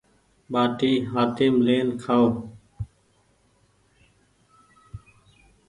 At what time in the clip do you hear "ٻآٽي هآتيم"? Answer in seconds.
0.51-1.55